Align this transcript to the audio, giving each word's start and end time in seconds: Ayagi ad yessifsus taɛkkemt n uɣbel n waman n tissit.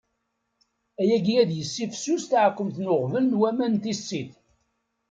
Ayagi 1.01 1.33
ad 1.41 1.51
yessifsus 1.53 2.23
taɛkkemt 2.29 2.77
n 2.83 2.91
uɣbel 2.93 3.25
n 3.27 3.37
waman 3.39 3.75
n 3.77 3.81
tissit. 3.83 4.31